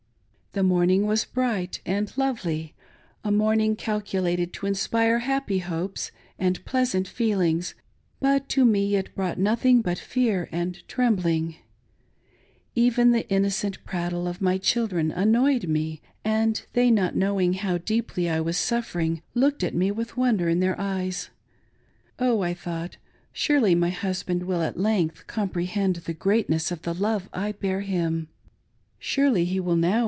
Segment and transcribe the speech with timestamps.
[0.53, 2.73] The mprning was bright and lovely—
[3.23, 7.73] a morning calculated to inspire happy hopes and pleasant feelings;
[8.19, 11.55] but to me it t>rought nothing but fea;r and trembling,
[12.75, 18.29] Even the innocent prattle of my children annoyed me, and they not knowing how deeply
[18.29, 21.29] I was suffering looked at me with wonder in their eyes.
[22.19, 22.97] Qh, I thought,
[23.31, 28.27] surely my husband wilj at length comprehend the greatness of the love I bear him;
[28.99, 29.91] surely he will now.